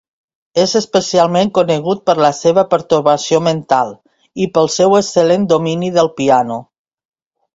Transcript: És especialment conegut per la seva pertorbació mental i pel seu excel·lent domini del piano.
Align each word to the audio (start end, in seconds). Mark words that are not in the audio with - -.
És 0.61 0.71
especialment 0.77 1.51
conegut 1.57 1.99
per 2.09 2.15
la 2.25 2.31
seva 2.37 2.63
pertorbació 2.71 3.41
mental 3.49 3.93
i 4.45 4.49
pel 4.55 4.73
seu 4.79 4.97
excel·lent 5.01 5.45
domini 5.53 5.91
del 5.99 6.13
piano. 6.21 6.61